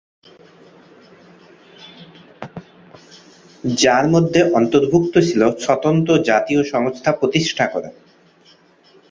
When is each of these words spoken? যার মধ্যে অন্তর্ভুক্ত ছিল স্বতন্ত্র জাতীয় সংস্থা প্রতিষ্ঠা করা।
যার 3.63 4.05
মধ্যে 4.09 4.39
অন্তর্ভুক্ত 4.53 5.13
ছিল 5.19 5.41
স্বতন্ত্র 5.59 6.11
জাতীয় 6.23 6.61
সংস্থা 6.63 7.11
প্রতিষ্ঠা 7.11 7.65
করা। 7.67 7.89